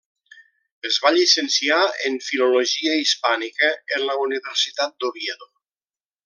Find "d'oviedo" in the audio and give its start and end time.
5.05-5.53